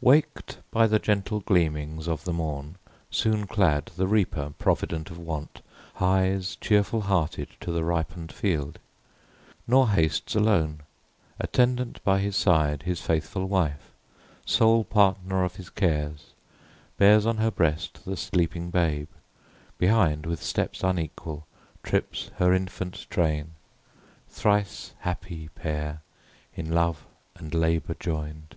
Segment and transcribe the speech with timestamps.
[0.00, 2.76] Waked by the gentle gleamings of the morn,
[3.10, 5.60] Soon clad, the reaper, provident of want,
[5.96, 8.78] Hies cheerful hearted to the ripen'd field:
[9.66, 10.84] Nor hastes alone:
[11.38, 13.90] attendant by his side His faithful wife,
[14.46, 16.28] sole partner of his cares,
[16.96, 19.08] Bears on her breast the sleeping babe;
[19.76, 21.46] behind, With steps unequal,
[21.82, 23.50] trips her infant train;
[24.30, 26.00] Thrice happy pair,
[26.54, 27.04] in love
[27.36, 28.56] and labour join'd